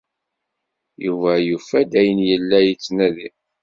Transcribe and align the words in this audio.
Yuba 1.05 1.31
yufa-d 1.47 1.91
ayen 2.01 2.19
ay 2.23 2.27
yella 2.29 2.59
yettnadi. 2.67 3.29